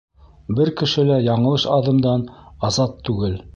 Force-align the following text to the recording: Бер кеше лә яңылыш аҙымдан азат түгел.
Бер 0.59 0.71
кеше 0.79 1.03
лә 1.09 1.17
яңылыш 1.27 1.67
аҙымдан 1.77 2.27
азат 2.71 2.99
түгел. 3.11 3.41